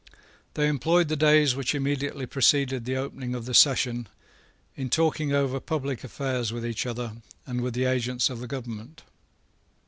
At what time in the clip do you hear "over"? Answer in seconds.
5.31-5.59